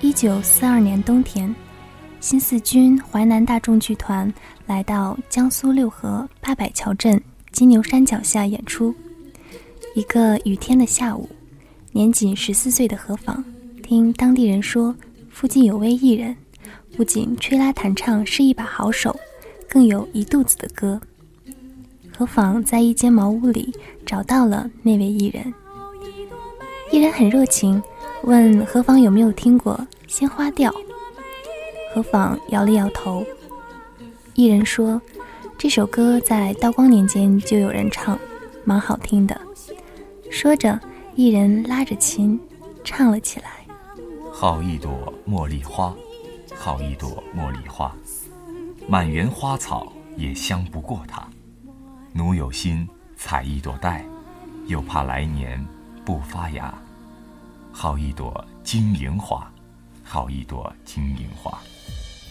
[0.00, 1.52] 一九四二年冬天，
[2.20, 4.32] 新四军淮南大众剧团
[4.64, 8.94] 来到江苏六合八百桥镇金牛山脚下演出。
[9.96, 11.28] 一个雨天的下午，
[11.90, 13.44] 年仅十四岁的何妨
[13.82, 14.94] 听当地人说，
[15.30, 16.36] 附近有位艺人，
[16.96, 19.18] 不仅吹拉弹唱是一把好手，
[19.68, 21.00] 更有一肚子的歌。
[22.16, 23.74] 何妨在一间茅屋里
[24.06, 25.52] 找到了那位艺人，
[26.92, 27.82] 艺人很热情。
[28.24, 29.74] 问何妨有没有听过
[30.06, 30.70] 《鲜花调》？
[31.94, 33.24] 何妨摇了摇头。
[34.34, 35.00] 艺人说
[35.56, 38.18] ：“这首歌在道光年间就有人唱，
[38.64, 39.40] 蛮好听的。”
[40.30, 40.78] 说着，
[41.14, 42.38] 艺人拉着琴
[42.84, 43.64] 唱了起来
[44.32, 45.94] ：“好一朵茉莉花，
[46.54, 47.94] 好一朵茉莉花，
[48.88, 51.26] 满园花草也香不过它。
[52.12, 54.04] 奴有心采一朵戴，
[54.66, 55.64] 又怕来年
[56.04, 56.74] 不发芽。”
[57.72, 59.50] 好一朵金银花，
[60.02, 61.58] 好一朵金银花，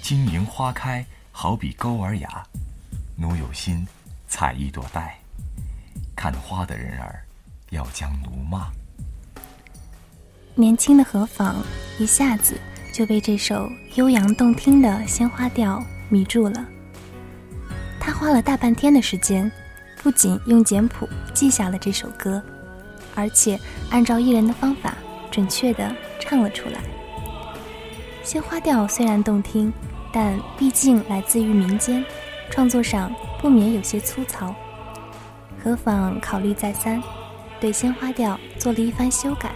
[0.00, 2.44] 金银花开好比钩儿雅。
[3.16, 3.86] 奴有心
[4.28, 5.18] 采一朵戴，
[6.14, 7.24] 看花的人儿
[7.70, 8.70] 要将奴骂。
[10.54, 11.56] 年轻的何妨
[11.98, 12.60] 一下子
[12.92, 15.78] 就被这首悠扬动听的《鲜花调》
[16.08, 16.64] 迷住了。
[17.98, 19.50] 他花了大半天的时间，
[20.02, 22.42] 不仅用简谱记下了这首歌，
[23.14, 23.58] 而且
[23.90, 24.94] 按照艺人的方法。
[25.32, 26.78] 准确地唱了出来。
[28.22, 29.72] 鲜花调虽然动听，
[30.12, 32.04] 但毕竟来自于民间，
[32.50, 34.54] 创作上不免有些粗糙。
[35.60, 37.02] 何妨考虑再三，
[37.58, 39.50] 对鲜花调做了一番修改，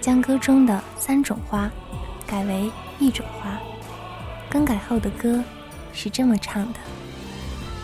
[0.00, 1.70] 将歌中的三种花
[2.26, 2.70] 改为
[3.00, 3.58] 一种花。
[4.48, 5.42] 更改后的歌
[5.92, 6.78] 是这么唱的：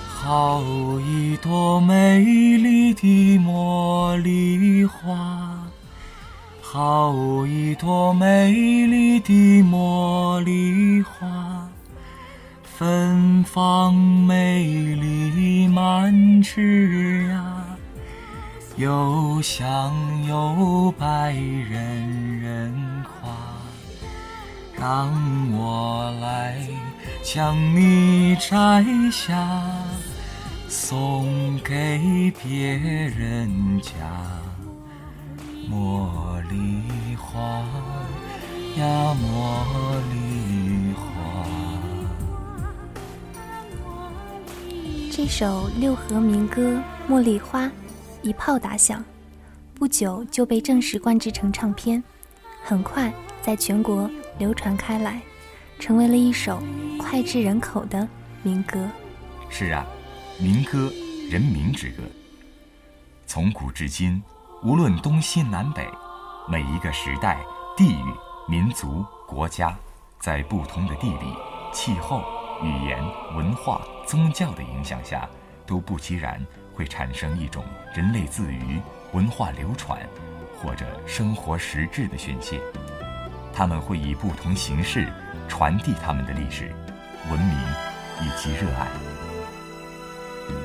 [0.07, 0.63] 好
[1.01, 5.58] 一朵美丽的茉莉花。
[6.71, 7.15] 好
[7.47, 11.67] 一朵美丽的茉莉花，
[12.63, 17.41] 芬芳美丽满枝桠，
[18.77, 19.95] 又香
[20.27, 23.31] 又白人人夸。
[24.79, 25.11] 让
[25.57, 26.59] 我来
[27.23, 29.49] 将你摘下，
[30.69, 33.93] 送给别人家。
[35.71, 37.39] 茉莉花
[38.79, 41.45] 呀，茉莉花。
[45.13, 47.67] 这首六合民歌《茉莉花》
[48.23, 49.05] 一炮打响，
[49.75, 52.03] 不久就被正式灌制成唱片，
[52.65, 53.13] 很快
[53.43, 55.21] 在全国流传开来，
[55.79, 56.63] 成为了一首
[56.99, 58.09] 脍炙人口的
[58.43, 58.89] 民歌。
[59.51, 59.87] 是啊，
[60.41, 60.91] 民歌，
[61.31, 62.03] 人民之歌，
[63.27, 64.23] 从古至今。
[64.61, 65.89] 无论东西南北，
[66.49, 67.39] 每一个时代、
[67.77, 68.15] 地域、
[68.49, 69.73] 民族、国家，
[70.19, 71.33] 在不同的地理、
[71.73, 72.25] 气候、
[72.61, 73.01] 语言、
[73.37, 75.29] 文化、宗教的影响下，
[75.65, 76.45] 都不其然
[76.75, 77.65] 会产生一种
[77.95, 78.81] 人类自娱、
[79.13, 80.01] 文化流传，
[80.61, 82.61] 或者生活实质的宣泄。
[83.53, 85.07] 他们会以不同形式
[85.47, 86.75] 传递他们的历史、
[87.31, 87.57] 文明
[88.23, 88.89] 以及热爱。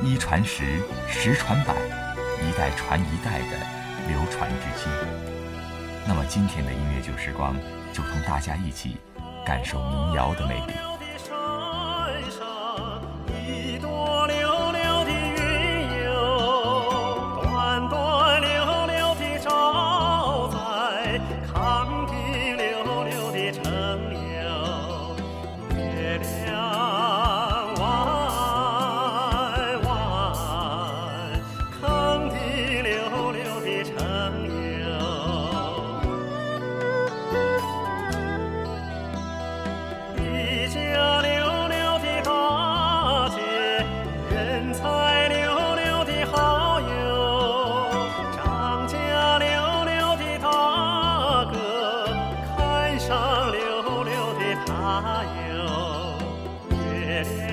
[0.01, 1.75] 一传十，十传百，
[2.42, 3.83] 一代传一代的。
[4.08, 4.92] 流传至今。
[6.06, 7.56] 那么今天的音乐旧时光，
[7.94, 8.98] 就同大家一起
[9.46, 10.93] 感受民谣的魅力。
[53.06, 53.60] 上溜
[54.04, 56.16] 溜的她哟，
[56.72, 57.53] 月亮。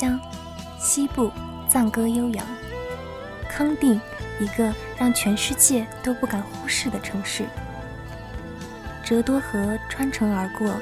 [0.00, 0.20] 莉飘香，
[0.78, 1.30] 西部
[1.68, 2.46] 藏歌悠扬。
[3.50, 4.00] 康定，
[4.38, 7.44] 一个让全世界都不敢忽视的城市。
[9.04, 10.74] 折多河穿城而过，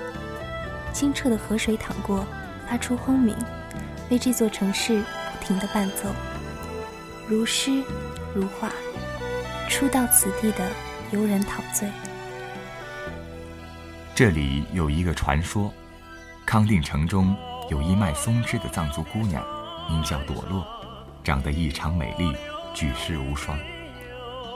[0.92, 2.24] 清澈的河水淌过，
[2.68, 3.36] 发出轰鸣，
[4.10, 6.14] 为这座城市不停的伴奏，
[7.26, 7.82] 如诗
[8.34, 8.70] 如画。
[9.68, 10.66] 初到此地的
[11.10, 11.90] 游人陶醉。
[14.14, 15.72] 这里有一个传说：
[16.46, 17.36] 康定城中
[17.68, 19.44] 有一卖松枝的藏族姑娘，
[19.90, 20.66] 名叫朵洛，
[21.22, 22.34] 长得异常美丽，
[22.72, 23.58] 举世无双。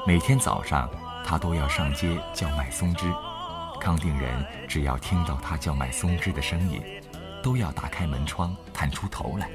[0.06, 0.88] 每天早上，
[1.22, 3.12] 她都要上街叫卖松枝。
[3.78, 6.80] 康定人只要听到她叫卖松枝的声音，
[7.42, 9.50] 都要打开门窗探出头来。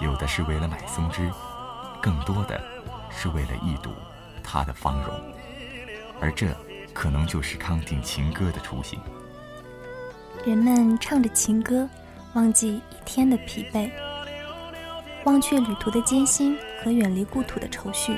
[0.00, 1.30] 有的是为了买松枝，
[2.02, 2.60] 更多的
[3.10, 3.90] 是为了一睹。
[4.42, 5.14] 她的芳容，
[6.20, 6.48] 而这
[6.92, 8.98] 可能就是康定情歌的雏形。
[10.44, 11.88] 人们唱着情歌，
[12.36, 13.90] 忘记一天的疲惫，
[15.24, 16.54] 忘却旅途的艰辛
[16.84, 18.14] 和远离故土的愁绪，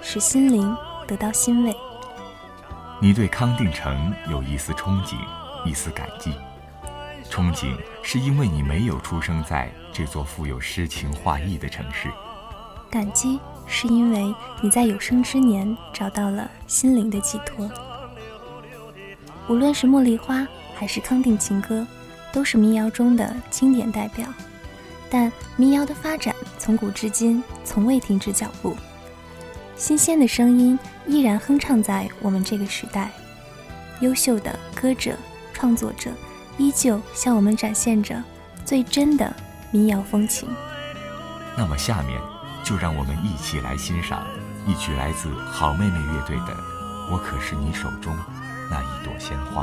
[0.00, 0.72] 使心灵
[1.08, 1.74] 得到欣慰。
[3.02, 5.16] 你对康定城有一丝憧憬，
[5.64, 6.32] 一丝感激。
[7.28, 12.08] 憧憬是因为你没有出生在这座富有诗情画意的城市。
[12.88, 13.40] 感激。
[13.70, 17.70] 是因为你在有生之年找到了心灵的寄托。
[19.46, 21.86] 无论是茉莉花还是康定情歌，
[22.32, 24.26] 都是民谣中的经典代表。
[25.10, 28.76] 但民谣的发展从古至今从未停止脚步，
[29.76, 33.10] 新鲜的声音依然哼唱在我们这个时代。
[34.00, 35.16] 优秀的歌者、
[35.52, 36.10] 创作者
[36.56, 38.22] 依旧向我们展现着
[38.64, 39.34] 最真的
[39.70, 40.48] 民谣风情。
[41.56, 42.20] 那么下面。
[42.64, 44.26] 就让我们一起来欣赏
[44.66, 46.52] 一曲来自好妹妹乐队的
[47.10, 48.14] 《我可是你手中
[48.68, 49.62] 那一朵鲜花》。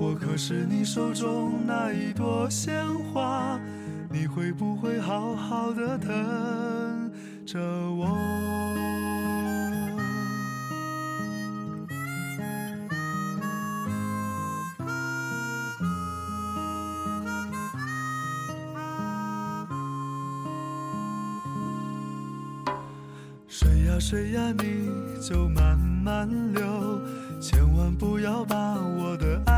[0.00, 3.58] 我可是你手中那一朵鲜花，
[4.08, 7.10] 你会不会好好的疼
[7.44, 8.16] 着我？
[24.00, 24.88] 水呀，你
[25.20, 26.62] 就慢慢流，
[27.40, 29.57] 千万不要把我的爱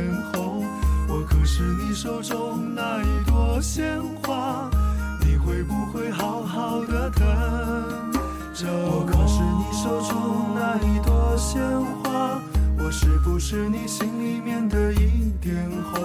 [13.51, 15.53] 是你心里面的一点
[15.91, 16.01] 红，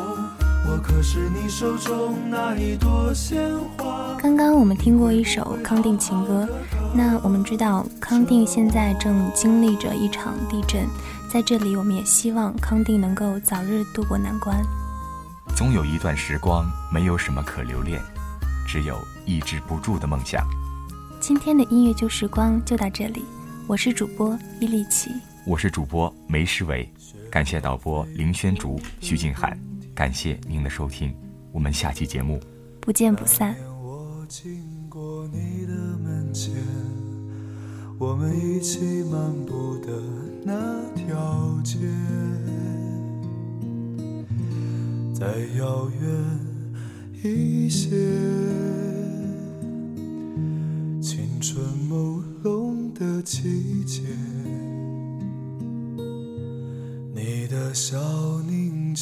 [0.67, 4.17] 我可是你手中那一朵鲜花。
[4.21, 6.49] 刚刚我们听过一首康定情歌，
[6.93, 10.89] 那我们知道康定现在正经历着一场地震，
[11.31, 14.61] 在这里我们也希望康定能够早日渡过难关。
[15.55, 18.03] 总有一段时光没有什么可留恋，
[18.67, 20.45] 只有抑制不住的梦想。
[21.21, 23.25] 今天的音乐旧时光就到这里，
[23.69, 25.13] 我是主播伊利奇。
[25.47, 26.93] 我是主播梅诗伟，
[27.31, 29.57] 感谢导播林轩竹、徐静涵，
[29.95, 31.15] 感谢您的收听，
[31.53, 32.41] 我们下期节目
[32.81, 33.55] 不见不散。
[33.81, 34.61] 我经
[34.91, 36.53] 过你的门前，
[37.97, 40.03] 我们一起漫步的
[40.45, 41.79] 那条街，
[45.15, 45.27] 再
[45.57, 46.03] 遥远
[47.23, 47.91] 一些，